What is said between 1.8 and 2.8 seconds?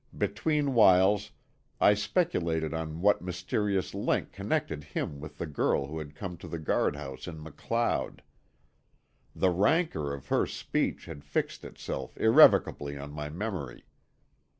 speculated